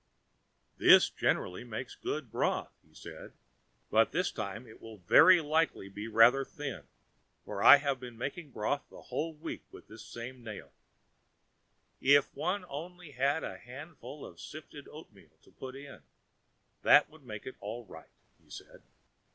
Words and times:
"This 0.77 1.11
generally 1.11 1.63
makes 1.63 1.93
good 1.93 2.31
broth," 2.31 2.71
he 2.83 2.95
said; 2.95 3.33
"but 3.91 4.11
this 4.11 4.31
time 4.31 4.65
it 4.65 4.81
will 4.81 4.97
very 4.97 5.39
likely 5.41 5.89
be 5.89 6.07
rather 6.07 6.43
thin, 6.43 6.87
for 7.45 7.61
I 7.61 7.75
have 7.77 7.99
been 7.99 8.17
making 8.17 8.49
broth 8.49 8.81
the 8.89 8.99
whole 9.13 9.35
week 9.35 9.63
with 9.71 9.85
the 9.85 9.99
same 9.99 10.43
nail. 10.43 10.71
If 11.99 12.33
one 12.35 12.65
only 12.67 13.11
had 13.11 13.43
a 13.43 13.59
handful 13.59 14.25
of 14.25 14.39
sifted 14.41 14.87
oatmeal 14.87 15.37
to 15.43 15.51
put 15.51 15.75
in, 15.75 16.01
that 16.81 17.11
would 17.11 17.21
make 17.23 17.45
it 17.45 17.57
all 17.59 17.85
right," 17.85 18.09
he 18.43 18.49
said. 18.49 18.81